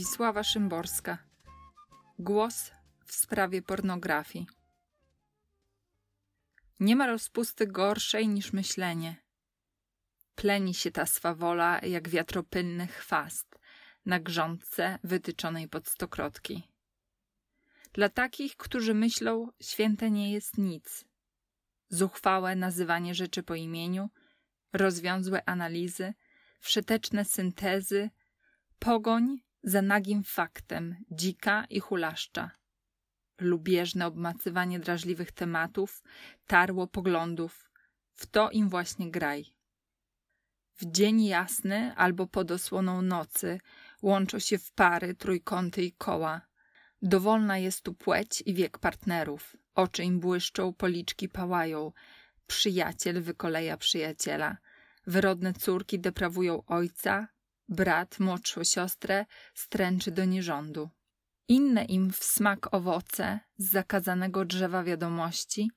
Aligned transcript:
Wiesława 0.00 0.44
Szymborska. 0.44 1.18
Głos 2.18 2.70
w 3.04 3.14
sprawie 3.14 3.62
pornografii. 3.62 4.46
Nie 6.80 6.96
ma 6.96 7.06
rozpusty 7.06 7.66
gorszej 7.66 8.28
niż 8.28 8.52
myślenie. 8.52 9.16
Pleni 10.34 10.74
się 10.74 10.90
ta 10.90 11.06
swawola 11.06 11.80
jak 11.80 12.08
wiatropylny 12.08 12.86
chwast 12.86 13.58
na 14.06 14.20
grządce 14.20 14.98
wytyczonej 15.04 15.68
pod 15.68 15.88
stokrotki. 15.88 16.62
Dla 17.92 18.08
takich, 18.08 18.56
którzy 18.56 18.94
myślą, 18.94 19.48
święte 19.62 20.10
nie 20.10 20.32
jest 20.32 20.58
nic. 20.58 21.04
Zuchwałe 21.88 22.56
nazywanie 22.56 23.14
rzeczy 23.14 23.42
po 23.42 23.54
imieniu, 23.54 24.10
rozwiązłe 24.72 25.48
analizy, 25.48 26.14
wszeteczne 26.60 27.24
syntezy, 27.24 28.10
pogoń 28.78 29.49
za 29.62 29.82
nagim 29.82 30.24
faktem 30.24 30.96
dzika 31.10 31.64
i 31.70 31.80
hulaszcza. 31.80 32.50
Lubieżne 33.40 34.06
obmacywanie 34.06 34.80
drażliwych 34.80 35.32
tematów, 35.32 36.02
tarło 36.46 36.86
poglądów, 36.86 37.70
w 38.14 38.26
to 38.26 38.50
im 38.50 38.68
właśnie 38.68 39.10
graj. 39.10 39.44
W 40.76 40.90
dzień 40.90 41.24
jasny 41.24 41.94
albo 41.96 42.26
pod 42.26 42.50
osłoną 42.50 43.02
nocy 43.02 43.60
łączą 44.02 44.38
się 44.38 44.58
w 44.58 44.72
pary, 44.72 45.14
trójkąty 45.14 45.82
i 45.82 45.92
koła. 45.92 46.40
Dowolna 47.02 47.58
jest 47.58 47.82
tu 47.82 47.94
płeć 47.94 48.42
i 48.46 48.54
wiek 48.54 48.78
partnerów. 48.78 49.56
Oczy 49.74 50.04
im 50.04 50.20
błyszczą, 50.20 50.72
policzki 50.72 51.28
pałają. 51.28 51.92
Przyjaciel 52.46 53.22
wykoleja 53.22 53.76
przyjaciela. 53.76 54.56
Wyrodne 55.06 55.52
córki 55.52 56.00
deprawują 56.00 56.64
ojca, 56.66 57.28
brat 57.70 58.20
młodszą 58.20 58.64
siostrę 58.64 59.26
stręczy 59.54 60.10
do 60.10 60.24
nierządu. 60.24 60.90
Inne 61.48 61.84
im 61.84 62.12
w 62.12 62.24
smak 62.24 62.74
owoce 62.74 63.40
z 63.58 63.70
zakazanego 63.70 64.44
drzewa 64.44 64.84
wiadomości 64.84 65.70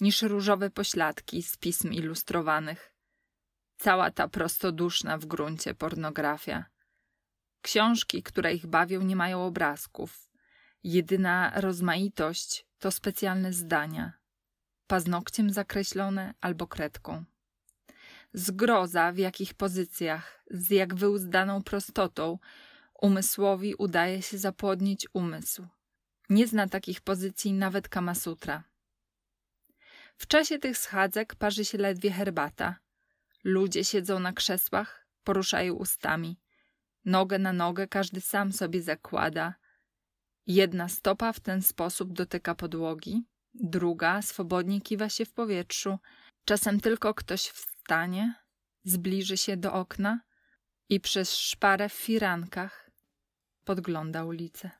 niż 0.00 0.22
różowe 0.22 0.70
pośladki 0.70 1.42
z 1.42 1.56
pism 1.56 1.92
ilustrowanych. 1.92 2.92
Cała 3.76 4.10
ta 4.10 4.28
prostoduszna 4.28 5.18
w 5.18 5.26
gruncie 5.26 5.74
pornografia. 5.74 6.64
Książki, 7.62 8.22
które 8.22 8.54
ich 8.54 8.66
bawią, 8.66 9.02
nie 9.02 9.16
mają 9.16 9.44
obrazków. 9.44 10.30
Jedyna 10.84 11.52
rozmaitość 11.54 12.66
to 12.78 12.90
specjalne 12.90 13.52
zdania, 13.52 14.12
paznokciem 14.86 15.50
zakreślone 15.50 16.34
albo 16.40 16.66
kredką. 16.66 17.24
Zgroza 18.38 19.12
w 19.12 19.18
jakich 19.18 19.54
pozycjach, 19.54 20.44
z 20.50 20.70
jak 20.70 20.94
wyuzdaną 20.94 21.62
prostotą, 21.62 22.38
umysłowi 23.02 23.74
udaje 23.74 24.22
się 24.22 24.38
zapłodnić 24.38 25.06
umysł. 25.12 25.66
Nie 26.30 26.46
zna 26.46 26.68
takich 26.68 27.00
pozycji 27.00 27.52
nawet 27.52 27.88
Kamasutra. 27.88 28.64
W 30.16 30.26
czasie 30.26 30.58
tych 30.58 30.78
schadzek 30.78 31.34
parzy 31.34 31.64
się 31.64 31.78
ledwie 31.78 32.10
herbata. 32.10 32.76
Ludzie 33.44 33.84
siedzą 33.84 34.18
na 34.18 34.32
krzesłach, 34.32 35.06
poruszają 35.24 35.74
ustami. 35.74 36.40
Nogę 37.04 37.38
na 37.38 37.52
nogę 37.52 37.88
każdy 37.88 38.20
sam 38.20 38.52
sobie 38.52 38.82
zakłada. 38.82 39.54
Jedna 40.46 40.88
stopa 40.88 41.32
w 41.32 41.40
ten 41.40 41.62
sposób 41.62 42.12
dotyka 42.12 42.54
podłogi, 42.54 43.24
druga 43.54 44.22
swobodnie 44.22 44.80
kiwa 44.80 45.08
się 45.08 45.24
w 45.24 45.32
powietrzu. 45.32 45.98
Czasem 46.44 46.80
tylko 46.80 47.14
ktoś 47.14 47.52
wstanie, 47.86 48.34
zbliży 48.84 49.36
się 49.36 49.56
do 49.56 49.72
okna 49.72 50.20
i 50.88 51.00
przez 51.00 51.36
szparę 51.36 51.88
w 51.88 51.92
firankach 51.92 52.90
podgląda 53.64 54.24
ulicę. 54.24 54.70